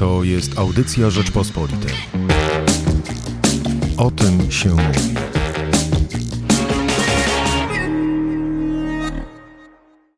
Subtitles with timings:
[0.00, 1.92] To jest audycja Rzeczpospolitej.
[3.98, 5.14] O tym się mówi.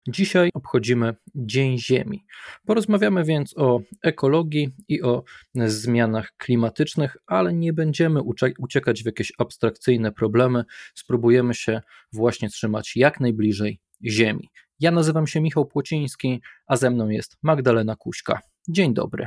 [0.08, 2.24] Dzisiaj obchodzimy Dzień Ziemi.
[2.66, 5.24] Porozmawiamy więc o ekologii i o
[5.54, 8.20] zmianach klimatycznych, ale nie będziemy
[8.58, 10.64] uciekać w jakieś abstrakcyjne problemy.
[10.94, 11.80] Spróbujemy się
[12.12, 14.48] właśnie trzymać jak najbliżej Ziemi.
[14.80, 18.40] Ja nazywam się Michał Płociński, a ze mną jest Magdalena Kuśka.
[18.68, 19.26] Dzień dobry.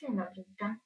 [0.00, 0.76] Dzień dobry, witam.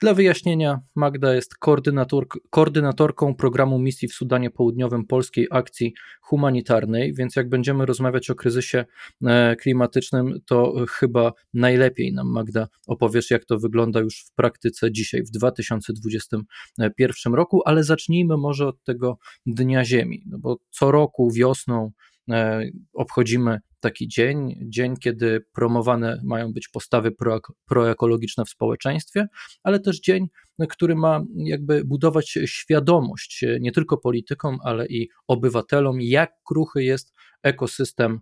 [0.00, 7.36] Dla wyjaśnienia, Magda jest koordynator, koordynatorką programu misji w Sudanie Południowym Polskiej Akcji Humanitarnej, więc
[7.36, 8.84] jak będziemy rozmawiać o kryzysie
[9.24, 15.22] e, klimatycznym, to chyba najlepiej nam, Magda, opowiesz, jak to wygląda już w praktyce dzisiaj,
[15.22, 21.92] w 2021 roku, ale zacznijmy może od tego Dnia Ziemi, no bo co roku wiosną
[22.30, 29.26] E, obchodzimy taki dzień, dzień, kiedy promowane mają być postawy pro, proekologiczne w społeczeństwie,
[29.62, 30.26] ale też dzień,
[30.68, 38.20] który ma jakby budować świadomość nie tylko politykom, ale i obywatelom, jak kruchy jest ekosystem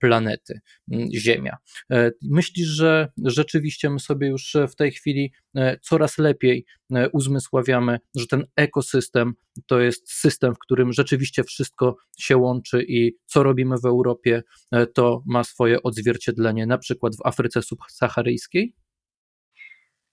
[0.00, 0.60] planety
[1.14, 1.56] Ziemia.
[1.92, 6.64] E, myślisz, że rzeczywiście my sobie już w tej chwili e, coraz lepiej
[7.12, 9.32] uzmysławiamy, że ten ekosystem
[9.66, 14.42] to jest system, w którym rzeczywiście wszystko się łączy i co robimy w Europie,
[14.94, 18.74] to ma swoje odzwierciedlenie na przykład w Afryce subsaharyjskiej?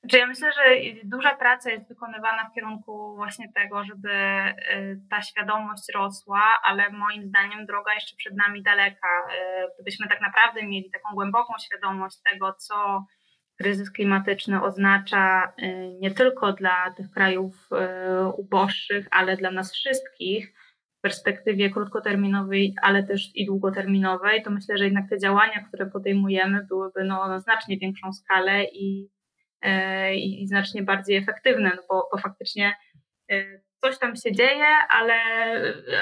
[0.01, 0.61] Znaczy ja myślę, że
[1.03, 7.27] duża praca jest wykonywana w kierunku właśnie tego, żeby y, ta świadomość rosła, ale moim
[7.27, 9.07] zdaniem droga jeszcze przed nami daleka.
[9.07, 13.05] Y, gdybyśmy tak naprawdę mieli taką głęboką świadomość tego, co
[13.59, 17.69] kryzys klimatyczny oznacza y, nie tylko dla tych krajów
[18.37, 20.53] uboższych, ale dla nas wszystkich
[20.97, 26.65] w perspektywie krótkoterminowej, ale też i długoterminowej, to myślę, że jednak te działania, które podejmujemy,
[26.69, 29.09] byłyby no, na znacznie większą skalę i
[30.15, 32.75] i znacznie bardziej efektywne, no bo, bo faktycznie
[33.31, 35.13] e, coś tam się dzieje, ale,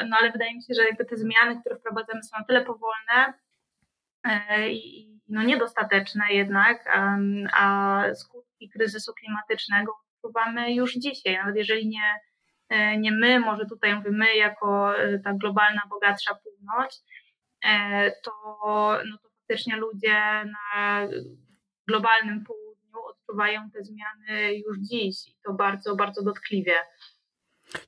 [0.10, 3.34] no ale wydaje mi się, że jakby te zmiany, które wprowadzamy są na tyle powolne
[4.24, 6.86] e, i no niedostateczne jednak,
[7.54, 12.20] a skutki kryzysu klimatycznego odczuwamy już dzisiaj, nawet jeżeli nie,
[12.98, 17.06] nie my, może tutaj mówię my jako ta globalna, bogatsza północ,
[18.24, 18.32] to,
[19.06, 20.16] no to faktycznie ludzie
[20.46, 21.02] na
[21.88, 22.65] globalnym północy
[23.36, 26.74] odczuwają te zmiany już dziś i to bardzo, bardzo dotkliwie.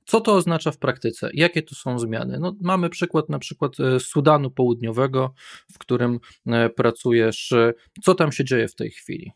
[0.05, 1.29] Co to oznacza w praktyce?
[1.33, 2.39] Jakie to są zmiany?
[2.39, 5.33] No, mamy przykład na przykład e, Sudanu Południowego,
[5.73, 7.53] w którym e, pracujesz.
[8.03, 9.31] Co tam się dzieje w tej chwili?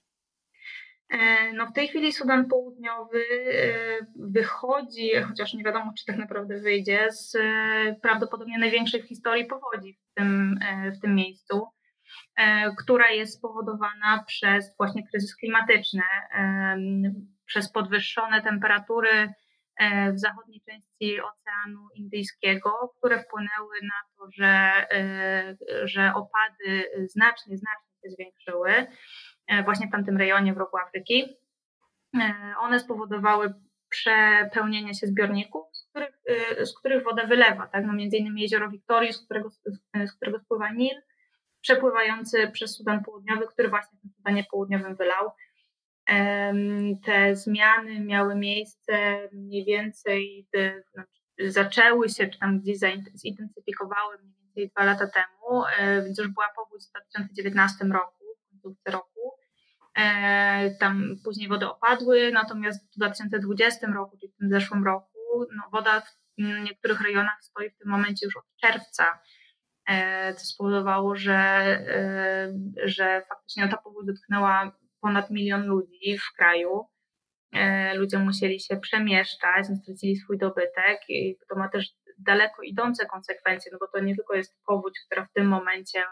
[1.10, 3.24] E, no w tej chwili Sudan Południowy
[4.16, 7.38] wychodzi, chociaż nie wiadomo, czy tak naprawdę wyjdzie, z
[8.02, 10.60] prawdopodobnie największej w historii powodzi w tym,
[10.98, 11.68] w tym miejscu.
[12.36, 16.04] E, która jest spowodowana przez właśnie kryzys klimatyczny,
[16.34, 16.78] e,
[17.46, 19.34] przez podwyższone temperatury
[19.78, 24.88] e, w zachodniej części Oceanu Indyjskiego, które wpłynęły na to, że,
[25.84, 28.88] że opady znacznie, znacznie się zwiększyły
[29.64, 31.38] właśnie w tamtym rejonie w rogu Afryki.
[32.60, 33.54] One spowodowały
[33.90, 36.20] przepełnienie się zbiorników, z których,
[36.64, 37.86] z których woda wylewa, tak?
[37.86, 39.50] no między innymi jezioro Wiktorii, z którego,
[40.06, 41.02] z którego spływa Nil,
[41.62, 45.32] przepływający przez Sudan Południowy, który właśnie w tym Sudanie Południowym wylał.
[47.06, 48.94] Te zmiany miały miejsce
[49.32, 50.48] mniej więcej,
[50.94, 52.78] znaczy zaczęły się, czy tam gdzieś
[53.16, 58.52] zintensyfikowały mniej więcej dwa lata temu, e, więc już była powódź w 2019 roku, w
[58.52, 59.32] końcówce roku.
[59.98, 65.64] E, tam później wody opadły, natomiast w 2020 roku, czyli w tym zeszłym roku, no
[65.72, 69.06] woda w niektórych rejonach stoi w tym momencie już od czerwca
[70.38, 72.54] co spowodowało, że, e,
[72.84, 74.72] że faktycznie ta powódź dotknęła
[75.02, 76.86] ponad milion ludzi w kraju.
[77.54, 83.72] E, ludzie musieli się przemieszczać, stracili swój dobytek i to ma też daleko idące konsekwencje,
[83.72, 86.04] no bo to nie tylko jest powódź, która w tym momencie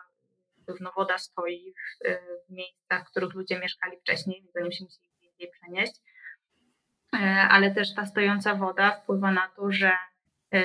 [0.68, 2.08] pewno woda stoi w,
[2.48, 5.94] w miejscach, w których ludzie mieszkali wcześniej, więc oni się musieli gdzieś przenieść,
[7.50, 10.09] ale też ta stojąca woda wpływa na to, że E,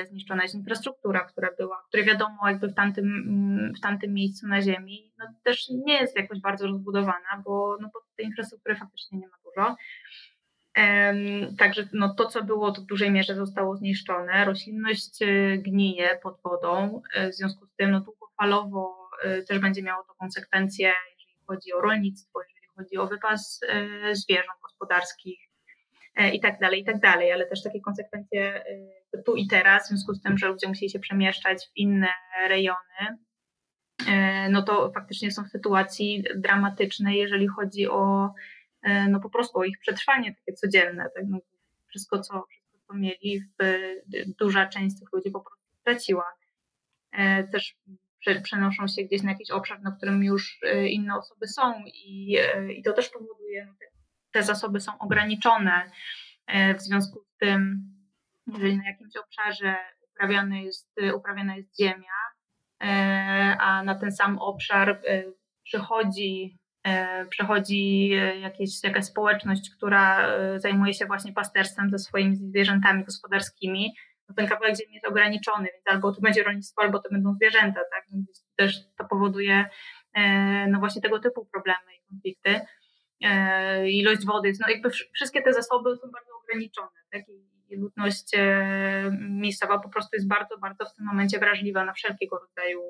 [0.09, 4.61] zniszczona jest infrastruktura, która była, której wiadomo jakby w tamtym, mm, w tamtym miejscu na
[4.61, 9.27] ziemi, no też nie jest jakoś bardzo rozbudowana, bo, no bo tej infrastruktury faktycznie nie
[9.27, 9.75] ma dużo.
[11.57, 14.45] Także no, to, co było, to w dużej mierze zostało zniszczone.
[14.45, 19.05] Roślinność e, gnije pod wodą, e, w związku z tym no, długofalowo
[19.47, 23.59] też będzie miało to konsekwencje, jeżeli chodzi o rolnictwo, jeżeli chodzi o wypas
[24.13, 25.54] zwierząt gospodarskich, E,
[26.33, 28.65] i tak dalej, i tak dalej, ale też takie konsekwencje
[29.13, 32.07] e, tu i teraz, w związku z tym, że ludzie musieli się przemieszczać w inne
[32.47, 33.17] rejony,
[34.07, 38.33] e, no to faktycznie są w sytuacji dramatycznej, jeżeli chodzi o,
[39.09, 41.09] no po prostu o ich przetrwanie takie codzienne.
[41.15, 41.23] Tak?
[41.27, 41.39] No,
[41.87, 43.43] wszystko, co, wszystko, co mieli,
[44.39, 46.25] duża część tych ludzi po prostu straciła.
[47.51, 47.75] Też
[48.43, 50.59] przenoszą się gdzieś na jakiś obszar, na którym już
[50.89, 52.37] inne osoby są i,
[52.77, 53.94] i to też powoduje, że
[54.35, 55.91] te zasoby są ograniczone.
[56.77, 57.89] W związku z tym,
[58.47, 59.75] jeżeli na jakimś obszarze
[60.11, 62.17] uprawiana jest, uprawiana jest ziemia,
[63.59, 65.01] a na ten sam obszar
[65.63, 72.35] przychodzi E, przechodzi e, jakieś, jakaś społeczność, która e, zajmuje się właśnie pasterstwem ze swoimi
[72.35, 73.93] zwierzętami gospodarskimi,
[74.29, 77.79] no ten kawałek ziemi jest ograniczony, więc albo to będzie rolnictwo, albo to będą zwierzęta,
[77.91, 78.03] tak?
[78.13, 79.65] Więc też to powoduje
[80.67, 82.61] no właśnie tego typu problemy i konflikty.
[83.87, 87.21] Ilość wody, no jakby wszystkie te zasoby są bardzo ograniczone, tak?
[87.69, 88.31] I ludność
[89.19, 92.81] miejscowa po prostu jest bardzo, bardzo w tym momencie wrażliwa na wszelkiego rodzaju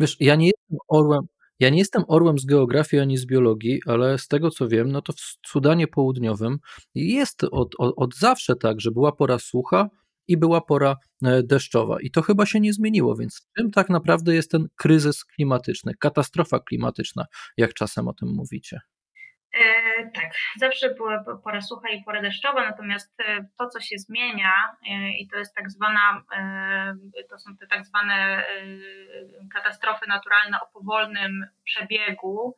[0.00, 1.26] Wiesz, ja nie jestem orłem,
[1.60, 5.02] ja nie jestem orłem z geografii ani z biologii, ale z tego co wiem, no
[5.02, 6.58] to w Sudanie Południowym
[6.94, 9.90] jest od, od, od zawsze tak, że była pora sucha
[10.30, 12.00] i była pora e, deszczowa.
[12.00, 16.60] I to chyba się nie zmieniło, więc czym tak naprawdę jest ten kryzys klimatyczny, katastrofa
[16.60, 17.24] klimatyczna,
[17.56, 18.80] jak czasem o tym mówicie?
[19.52, 19.62] E,
[20.14, 24.52] tak, zawsze była pora sucha i pora deszczowa, natomiast e, to, co się zmienia,
[24.90, 28.44] e, i to jest tak zwana, e, to są te tak zwane e,
[29.54, 32.54] katastrofy naturalne o powolnym przebiegu,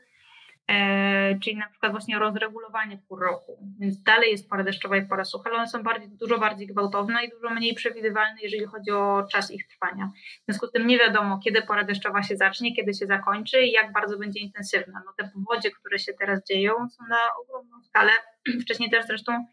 [1.42, 3.58] czyli na przykład właśnie rozregulowanie pół roku.
[3.80, 7.24] Więc dalej jest pora deszczowa i pora sucha, ale one są bardziej, dużo bardziej gwałtowne
[7.24, 10.10] i dużo mniej przewidywalne, jeżeli chodzi o czas ich trwania.
[10.42, 13.72] W związku z tym nie wiadomo, kiedy pora deszczowa się zacznie, kiedy się zakończy i
[13.72, 15.02] jak bardzo będzie intensywna.
[15.06, 18.12] No te powodzie, które się teraz dzieją, są na ogromną skalę,
[18.62, 19.46] wcześniej też zresztą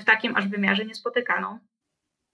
[0.00, 1.58] w takim aż wymiarze niespotykaną.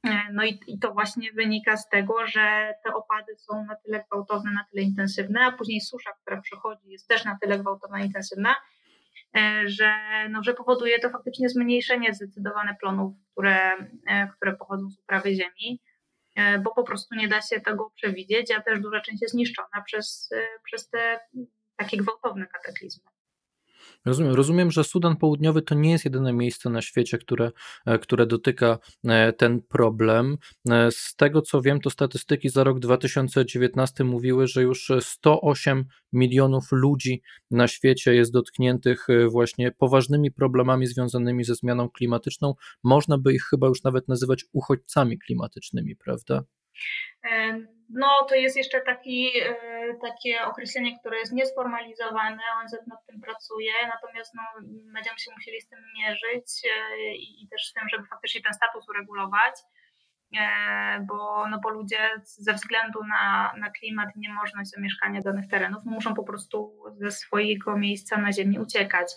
[0.05, 4.05] E, no i, i, to właśnie wynika z tego, że te opady są na tyle
[4.11, 8.57] gwałtowne, na tyle intensywne, a później susza, która przychodzi, jest też na tyle gwałtowna intensywna,
[9.37, 9.95] e, że,
[10.31, 13.73] no, że powoduje to faktycznie zmniejszenie zdecydowane plonów, które,
[14.07, 15.81] e, które pochodzą z uprawy ziemi,
[16.65, 20.31] bo po prostu nie da się tego przewidzieć, a też duża część jest zniszczona przez,
[20.65, 21.21] przez te
[21.77, 23.10] takie gwałtowne kataklizmy.
[24.05, 27.51] Rozumiem, rozumiem, że Sudan Południowy to nie jest jedyne miejsce na świecie, które,
[27.87, 30.37] e, które dotyka e, ten problem.
[30.71, 36.65] E, z tego co wiem, to statystyki za rok 2019 mówiły, że już 108 milionów
[36.73, 42.55] ludzi na świecie jest dotkniętych właśnie poważnymi problemami związanymi ze zmianą klimatyczną.
[42.85, 46.43] Można by ich chyba już nawet nazywać uchodźcami klimatycznymi, prawda?
[47.93, 49.55] No, to jest jeszcze taki, e,
[50.03, 54.43] takie określenie, które jest niesformalizowane, ONZ nad tym pracuje, natomiast no,
[54.95, 58.55] będziemy się musieli z tym mierzyć e, i, i też z tym, żeby faktycznie ten
[58.55, 59.55] status uregulować,
[60.41, 65.83] e, bo, no, bo ludzie ze względu na, na klimat i niemożność zamieszkania danych terenów
[65.85, 69.13] no, muszą po prostu ze swojego miejsca na ziemi uciekać.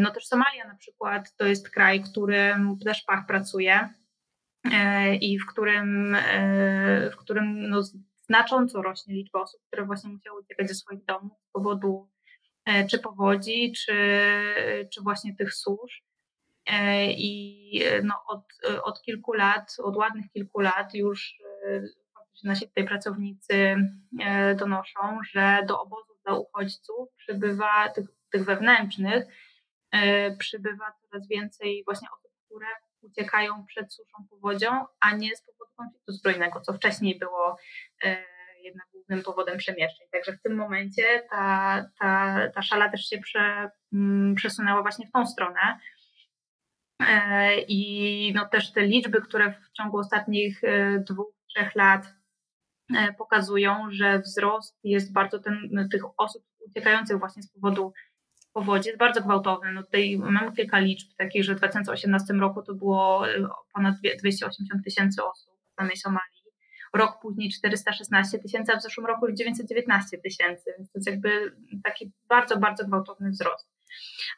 [0.00, 2.54] No też Somalia na przykład to jest kraj, który
[2.84, 3.88] też pach pracuje
[5.20, 7.82] i w którym, e, w którym no,
[8.22, 12.08] znacząco rośnie liczba osób, które właśnie musiały uciekać ze swoich domów z powodu
[12.64, 13.94] e, czy powodzi, czy,
[14.92, 16.02] czy właśnie tych susz.
[17.08, 18.44] I no, od,
[18.82, 21.38] od kilku lat, od ładnych kilku lat już
[22.44, 23.76] nasi tutaj pracownicy
[24.56, 29.24] donoszą, że do obozów dla uchodźców przybywa, tych, tych wewnętrznych,
[30.38, 32.66] przybywa coraz więcej właśnie osób, które
[33.02, 37.56] uciekają przed suszą powodzią, a nie z powodu konfliktu zbrojnego, co wcześniej było
[38.04, 38.24] e,
[38.62, 40.06] jednak głównym powodem przemieszczeń.
[40.12, 45.12] Także w tym momencie ta, ta, ta szala też się prze, mm, przesunęła właśnie w
[45.12, 45.78] tą stronę.
[47.08, 52.06] E, I no też te liczby, które w ciągu ostatnich e, dwóch, trzech lat
[53.18, 57.92] pokazują, że wzrost jest bardzo ten, tych osób uciekających właśnie z powodu
[58.84, 59.72] jest bardzo gwałtowny.
[59.72, 64.84] No tutaj mamy kilka liczb takich, że w 2018 roku to było y, ponad 280
[64.84, 66.40] tysięcy osób w samej Somalii.
[66.94, 72.12] Rok później 416 tysięcy, a w zeszłym roku 919 tysięcy, więc to jest jakby taki
[72.28, 73.68] bardzo, bardzo gwałtowny wzrost.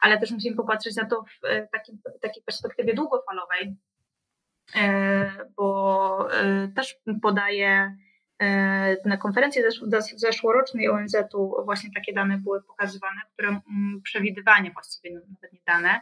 [0.01, 3.75] Ale też musimy popatrzeć na to w y, takim, takiej perspektywie długofalowej,
[4.75, 4.79] y,
[5.55, 6.27] bo
[6.75, 7.95] też podaje E,
[9.05, 9.61] na konferencji
[10.15, 16.01] zeszłorocznej ONZ-u właśnie takie dane były pokazywane, które mm, przewidywanie właściwie, nawet nie dane,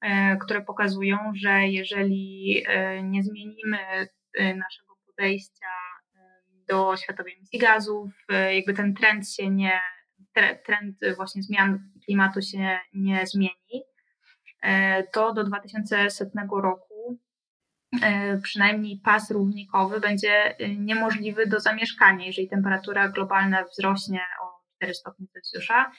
[0.00, 3.78] e, które pokazują, że jeżeli e, nie zmienimy
[4.38, 5.66] naszego podejścia
[6.68, 8.10] do światowej emisji gazów,
[8.54, 9.80] jakby ten trend się nie,
[10.66, 13.84] trend właśnie zmian klimatu się nie zmieni,
[15.12, 16.89] to do 2100 roku E,
[18.42, 25.26] przynajmniej pas równikowy będzie e, niemożliwy do zamieszkania, jeżeli temperatura globalna wzrośnie o 4 stopnie
[25.26, 25.92] Celsjusza.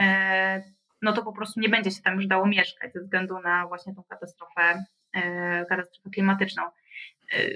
[0.00, 0.62] E,
[1.02, 3.94] no to po prostu nie będzie się tam już dało mieszkać ze względu na właśnie
[3.94, 4.84] tą katastrofę,
[5.68, 6.62] katastrofę klimatyczną.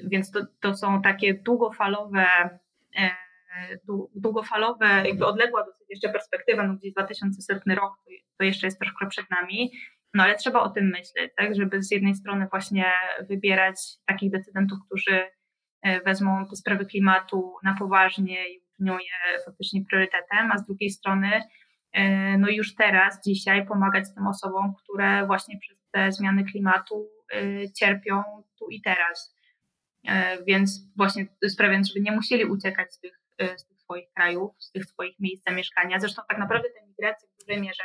[0.03, 2.27] Więc to, to są takie długofalowe
[4.15, 7.95] długofalowe, jakby odległa dosyć jeszcze perspektywa, no gdzieś 2100 rok,
[8.39, 9.73] to jeszcze jest troszkę przed nami,
[10.15, 12.93] no ale trzeba o tym myśleć, tak, żeby z jednej strony właśnie
[13.29, 13.77] wybierać
[14.07, 15.31] takich decydentów, którzy
[15.83, 20.91] e, wezmą te sprawy klimatu na poważnie i uczynią je faktycznie priorytetem, a z drugiej
[20.91, 21.43] strony
[21.93, 27.73] e, no już teraz, dzisiaj pomagać tym osobom, które właśnie przez te zmiany klimatu e,
[27.73, 28.23] cierpią
[28.59, 29.41] tu i teraz.
[30.47, 33.21] Więc właśnie sprawiając, żeby nie musieli uciekać z tych,
[33.57, 36.01] z tych swoich krajów, z tych swoich miejsc zamieszkania.
[36.01, 37.83] Zresztą tak naprawdę te migracje w dużej mierze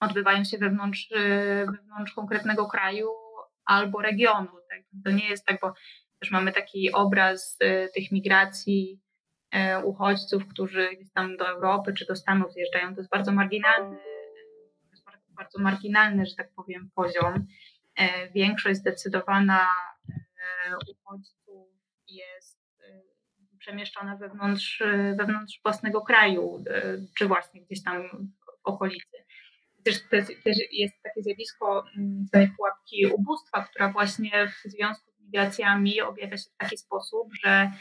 [0.00, 3.08] odbywają się wewnątrz, y, wewnątrz konkretnego kraju
[3.64, 4.50] albo regionu.
[4.70, 4.82] Tak?
[5.04, 5.74] To nie jest tak, bo
[6.20, 9.00] też mamy taki obraz y, tych migracji
[9.54, 12.94] y, uchodźców, którzy gdzieś tam do Europy czy do Stanów zjeżdżają.
[12.94, 13.98] To jest bardzo marginalny,
[14.90, 15.04] jest
[15.36, 17.46] bardzo marginalny, że tak powiem, poziom.
[18.34, 19.68] Większość zdecydowana
[20.90, 21.68] uchodźców
[22.08, 22.58] jest
[23.58, 24.82] przemieszczona wewnątrz,
[25.18, 26.64] wewnątrz własnego kraju,
[27.18, 28.08] czy właśnie gdzieś tam
[28.64, 29.16] w okolicy
[29.84, 30.08] też,
[30.44, 36.36] też jest takie zjawisko mm, tej pułapki ubóstwa, która właśnie w związku z migracjami objawia
[36.36, 37.72] się w taki sposób, że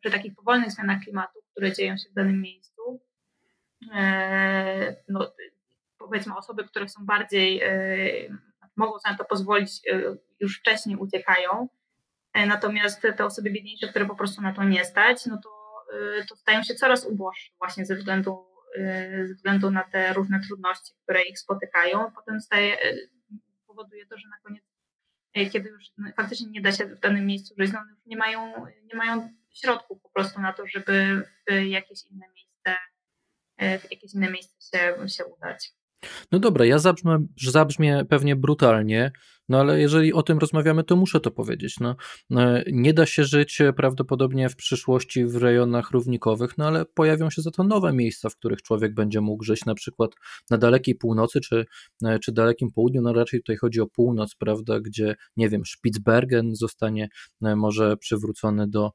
[0.00, 3.00] przy takich powolnych zmianach klimatu, które dzieją się w danym miejscu,
[3.94, 5.32] e, no,
[5.98, 8.38] powiedzmy osoby, które są bardziej, e,
[8.76, 11.68] mogą sobie na to pozwolić, e, już wcześniej uciekają,
[12.46, 15.48] natomiast te osoby biedniejsze, które po prostu na to nie stać, no to,
[16.28, 18.46] to stają się coraz uboższe właśnie ze względu
[19.28, 22.10] ze względu na te różne trudności, które ich spotykają.
[22.14, 22.76] Potem staje,
[23.66, 24.64] powoduje to, że na koniec,
[25.34, 25.84] e, kiedy już
[26.16, 30.02] faktycznie nie da się w danym miejscu żyć, no już nie mają, nie mają środków
[30.02, 32.80] po prostu na to, żeby w jakieś inne miejsce,
[33.86, 35.72] w jakieś inne miejsce się, się udać.
[36.32, 39.12] No dobra, ja zabrzmię, zabrzmię pewnie brutalnie,
[39.48, 41.80] no ale jeżeli o tym rozmawiamy, to muszę to powiedzieć.
[41.80, 41.96] No,
[42.36, 47.42] e, nie da się żyć prawdopodobnie w przyszłości w rejonach równikowych, no ale pojawią się
[47.42, 50.10] za to nowe miejsca, w których człowiek będzie mógł żyć, na przykład
[50.50, 51.64] na dalekiej północy czy,
[52.04, 53.02] e, czy dalekim południu.
[53.02, 57.08] No raczej tutaj chodzi o północ, prawda, gdzie nie wiem, Spitsbergen zostanie
[57.42, 58.90] e, może przywrócony do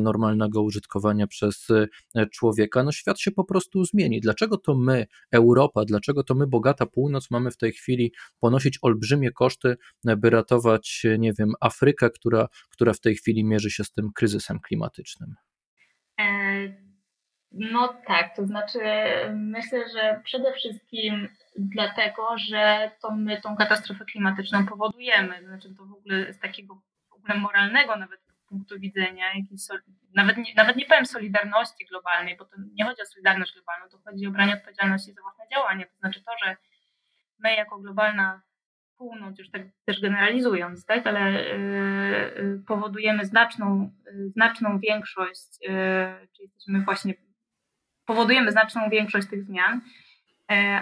[0.00, 1.66] normalnego użytkowania przez
[2.32, 2.82] człowieka.
[2.82, 4.20] No świat się po prostu zmieni.
[4.20, 9.30] Dlaczego to my, Europa, dlaczego to my, bogata północ, mamy w tej chwili ponosić olbrzymie
[9.30, 14.12] koszty by ratować, nie wiem, Afrykę, która, która w tej chwili mierzy się z tym
[14.14, 15.34] kryzysem klimatycznym?
[16.20, 16.24] E,
[17.52, 18.78] no tak, to znaczy
[19.34, 25.44] myślę, że przede wszystkim dlatego, że to my tą katastrofę klimatyczną powodujemy.
[25.44, 29.24] Znaczy to w ogóle z takiego w ogóle moralnego nawet punktu widzenia,
[30.14, 33.98] nawet, nie, nawet nie powiem solidarności globalnej, bo to nie chodzi o solidarność globalną, to
[34.04, 35.86] chodzi o branie odpowiedzialności za własne działania.
[35.86, 36.56] To znaczy to, że
[37.38, 38.42] my jako globalna
[38.98, 45.58] północ, już tak też generalizując, tak, ale yy, powodujemy znaczną, yy, znaczną większość,
[46.32, 47.14] czyli jesteśmy właśnie,
[48.04, 49.80] powodujemy znaczną większość tych zmian,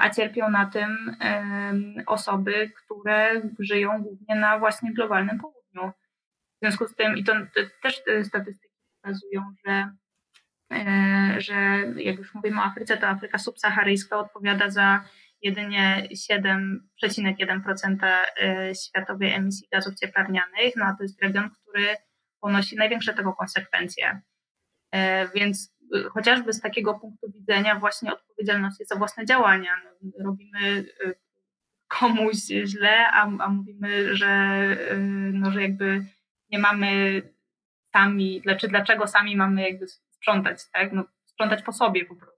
[0.01, 1.17] a cierpią na tym
[2.07, 5.93] osoby, które żyją głównie na właśnie globalnym południu.
[6.57, 7.33] W związku z tym, i to
[7.83, 9.91] też statystyki pokazują, że,
[11.39, 11.55] że
[11.97, 15.05] jak już mówimy o Afryce, to Afryka subsaharyjska odpowiada za
[15.45, 18.21] jedynie 7,1%
[18.71, 21.97] y, światowej emisji gazów cieplarnianych, no a to jest region, który
[22.41, 24.21] ponosi największe tego konsekwencje.
[24.95, 24.99] Y,
[25.35, 29.71] więc y, chociażby z takiego punktu widzenia właśnie odpowiedzialności za własne działania.
[29.85, 29.91] No,
[30.25, 30.85] robimy
[31.89, 34.59] komuś źle, a, a mówimy, że,
[35.33, 36.05] no, że jakby
[36.51, 37.23] nie mamy
[37.93, 40.93] sami, znaczy dlaczego sami mamy jakby sprzątać, tak?
[40.93, 42.34] No, sprzątać po sobie po prostu.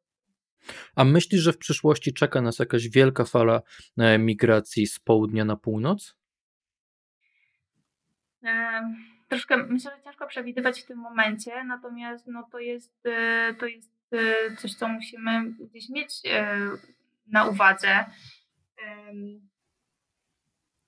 [0.94, 3.62] A myślisz, że w przyszłości czeka nas jakaś wielka fala
[3.98, 6.16] e, migracji z południa na północ?
[9.28, 13.90] Troszkę myślę, że ciężko przewidywać w tym momencie, natomiast no, to, jest, e, to jest
[14.12, 16.10] e, coś, co musimy gdzieś mieć
[17.26, 18.04] na uwadze.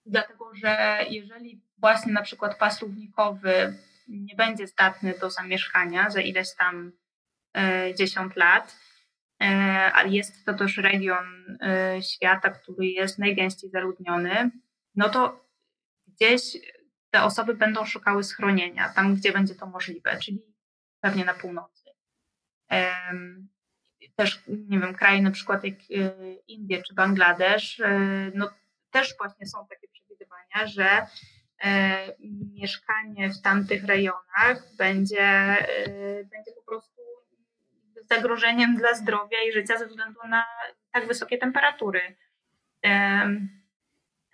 [0.06, 3.74] Dlatego, że jeżeli właśnie na przykład pas równikowy
[4.08, 6.92] nie będzie zdatny do zamieszkania za ileś tam
[7.98, 8.76] 10 lat,
[9.40, 14.50] e, jest to też region e, świata, który jest najgęściej zaludniony,
[14.94, 15.44] no to
[16.06, 16.42] gdzieś
[17.10, 20.42] te osoby będą szukały schronienia tam, gdzie będzie to możliwe, czyli
[21.00, 21.90] pewnie na północy.
[24.16, 27.82] Też, nie wiem, kraje na przykład jak e, Indie czy Bangladesz,
[28.34, 28.50] no
[28.90, 31.06] też właśnie są takie przewidywania, że
[32.52, 35.56] mieszkanie w tamtych rejonach będzie,
[36.30, 36.97] będzie po prostu
[38.10, 40.44] zagrożeniem dla zdrowia i życia ze względu na
[40.92, 42.16] tak wysokie temperatury.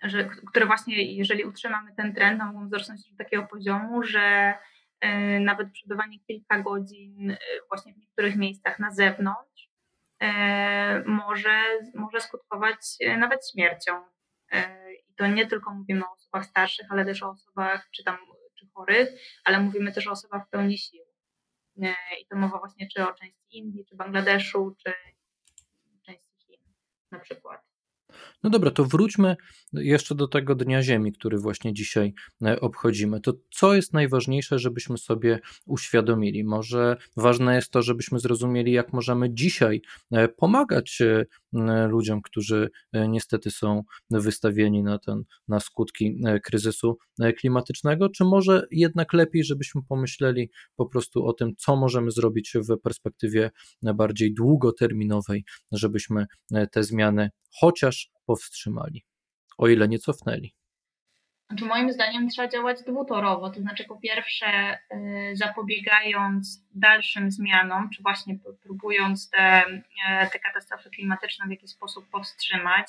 [0.03, 4.53] że, które właśnie, jeżeli utrzymamy ten trend, mogą wzrosnąć do takiego poziomu, że
[5.01, 7.37] e, nawet przebywanie kilka godzin e,
[7.69, 9.69] właśnie w niektórych miejscach na zewnątrz
[10.19, 11.63] e, może,
[11.95, 12.77] może skutkować
[13.17, 14.01] nawet śmiercią.
[15.09, 18.17] I to nie tylko mówimy o osobach starszych, ale też o osobach czy tam
[18.59, 19.09] czy chorych,
[19.43, 21.04] ale mówimy też o osobach w pełni sił.
[22.21, 24.93] I to mowa właśnie czy o części Indii, czy Bangladeszu, czy
[26.01, 26.59] części Chin
[27.11, 27.61] na przykład.
[28.43, 29.35] No dobra, to wróćmy
[29.77, 32.13] jeszcze do tego Dnia Ziemi, który właśnie dzisiaj
[32.45, 33.21] e, obchodzimy.
[33.21, 36.43] To co jest najważniejsze, żebyśmy sobie uświadomili?
[36.43, 41.25] Może ważne jest to, żebyśmy zrozumieli, jak możemy dzisiaj e, pomagać e,
[41.87, 42.69] ludziom, którzy
[43.07, 46.97] niestety są wystawieni na, ten, na skutki kryzysu
[47.37, 52.77] klimatycznego, czy może jednak lepiej, żebyśmy pomyśleli po prostu o tym, co możemy zrobić w
[52.77, 53.51] perspektywie
[53.81, 56.25] bardziej długoterminowej, żebyśmy
[56.71, 57.29] te zmiany
[57.59, 59.05] chociaż powstrzymali,
[59.57, 60.53] o ile nie cofnęli.
[61.47, 68.03] Znaczy moim zdaniem trzeba działać dwutorowo, to znaczy po pierwsze y, zapobiegając dalszym zmianom, czy
[68.03, 69.65] właśnie próbując te,
[70.07, 72.87] e, te katastrofy klimatyczne w jakiś sposób powstrzymać,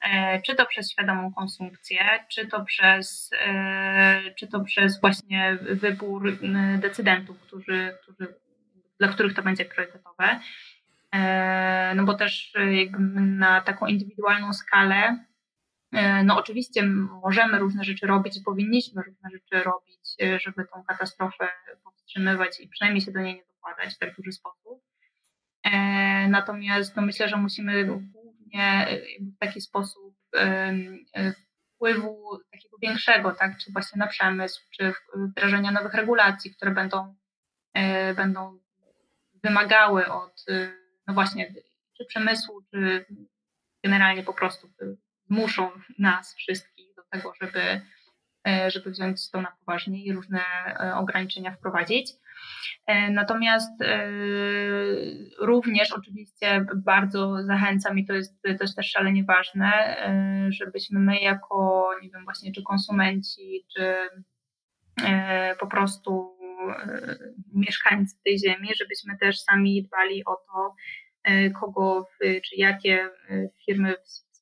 [0.00, 6.38] e, czy to przez świadomą konsumpcję, czy to przez, e, czy to przez właśnie wybór
[6.78, 8.34] decydentów, którzy, którzy,
[8.98, 10.40] dla których to będzie priorytetowe.
[11.94, 15.18] No bo też e, na taką indywidualną skalę,
[16.24, 16.86] no oczywiście
[17.22, 21.48] możemy różne rzeczy robić i powinniśmy różne rzeczy robić, żeby tą katastrofę
[21.84, 24.82] powstrzymywać i przynajmniej się do niej nie dokładać w tak duży sposób.
[26.28, 28.86] Natomiast no myślę, że musimy głównie
[29.20, 30.16] w taki sposób
[31.74, 37.16] wpływu takiego większego, tak, czy właśnie na przemysł, czy wdrażania nowych regulacji, które będą,
[38.16, 38.58] będą
[39.44, 40.44] wymagały od
[41.06, 41.54] no właśnie,
[41.96, 43.06] czy przemysłu, czy
[43.84, 44.68] generalnie po prostu
[45.26, 47.80] zmuszą nas wszystkich do tego, żeby,
[48.48, 52.12] e, żeby wziąć to na poważnie i różne e, ograniczenia wprowadzić.
[52.86, 53.72] E, natomiast
[55.38, 59.96] również oczywiście bardzo zachęcam i to jest, to jest też szalenie ważne,
[60.48, 63.94] żebyśmy my jako, nie wiem, właśnie czy konsumenci, czy
[65.60, 66.36] po prostu
[67.54, 70.74] mieszkańcy tej ziemi, żebyśmy też sami dbali o to,
[71.60, 73.08] kogo, czy jakie
[73.66, 73.94] firmy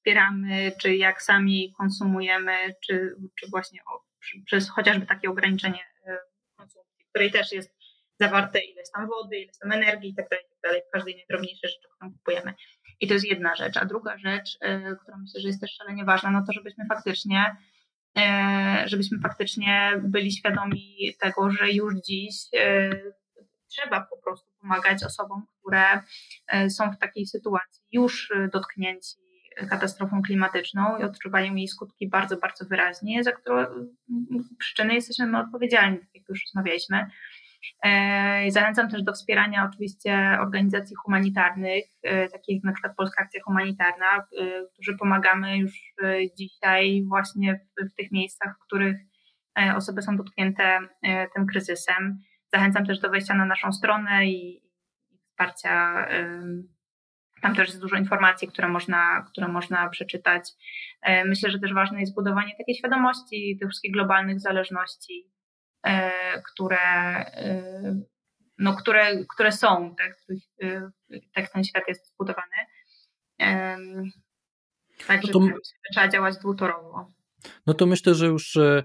[0.04, 3.80] wspieramy, czy jak sami konsumujemy, czy, czy właśnie
[4.46, 6.18] przez chociażby takie ograniczenie e,
[6.56, 7.74] konsumpcji, w której też jest
[8.20, 11.88] zawarte ileś tam wody, ileś tam energii i tak dalej, tak w każdej najdrobniejszej rzeczy,
[11.94, 12.54] którą kupujemy.
[13.00, 13.76] I to jest jedna rzecz.
[13.76, 14.58] A druga rzecz,
[15.02, 17.56] która myślę, że jest też szalenie ważna, no to żebyśmy faktycznie
[18.18, 22.90] E, żebyśmy faktycznie byli świadomi tego, że już dziś e,
[23.68, 26.00] trzeba po prostu pomagać osobom, które
[26.46, 29.23] e, są w takiej sytuacji już dotknięci
[29.70, 33.66] katastrofą klimatyczną i odczuwają jej skutki bardzo, bardzo wyraźnie, za które
[34.58, 37.06] przyczyny jesteśmy my odpowiedzialni, tak jak już rozmawialiśmy.
[37.84, 43.40] E, zachęcam też do wspierania oczywiście organizacji humanitarnych, e, takich jak na przykład Polska Akcja
[43.44, 44.22] Humanitarna, e,
[44.72, 45.94] którzy pomagamy już
[46.38, 47.60] dzisiaj właśnie
[47.92, 48.96] w, tych miejscach, w których
[49.76, 50.78] osoby są dotknięte
[51.34, 52.18] tym kryzysem.
[52.52, 54.62] Zachęcam też do wejścia na naszą stronę i
[55.28, 56.06] wsparcia.
[57.44, 60.50] Tam też jest dużo informacji, które można, które można przeczytać.
[61.26, 65.34] Myślę, że też ważne jest budowanie takiej świadomości tych wszystkich globalnych zależności,
[65.84, 67.62] E, które, e,
[68.58, 70.90] no, które, które są, tak, których, e,
[71.34, 72.56] tak ten świat jest zbudowany.
[75.06, 75.46] Także no to...
[75.92, 77.06] trzeba działać dwutorowo.
[77.66, 78.84] No to myślę, że już E,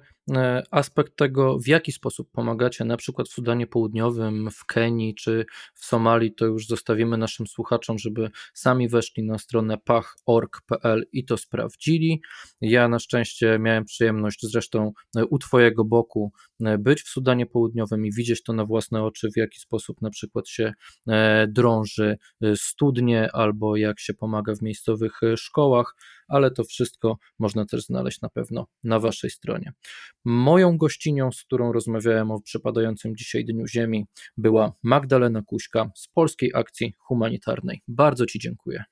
[0.72, 5.86] aspekt tego, w jaki sposób pomagacie, na przykład w Sudanie Południowym, w Kenii czy w
[5.86, 12.22] Somalii, to już zostawimy naszym słuchaczom, żeby sami weszli na stronę pach.org.pl i to sprawdzili.
[12.62, 16.32] Ja na szczęście miałem przyjemność zresztą e, u Twojego boku
[16.66, 20.10] e, być w Sudanie Południowym i widzieć to na własne oczy, w jaki sposób na
[20.10, 20.74] przykład się
[21.48, 22.18] drąży
[22.56, 25.96] studnie albo jak się pomaga w miejscowych szkołach,
[26.28, 29.74] ale to wszystko można też znaleźć na pewno na Waszej stronie.
[30.26, 34.06] Moją gościnią, z którą rozmawiałem o przypadającym dzisiaj Dniu Ziemi,
[34.38, 37.82] była Magdalena Kuśka z Polskiej Akcji Humanitarnej.
[37.88, 38.84] Bardzo Ci dziękuję.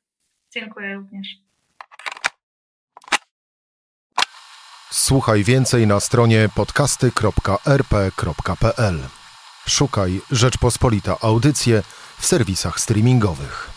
[0.53, 1.27] Dziękuję również.
[4.91, 8.99] Słuchaj więcej na stronie podcasty.rp.pl.
[9.67, 11.83] Szukaj Rzeczpospolita Audycje
[12.17, 13.76] w serwisach streamingowych.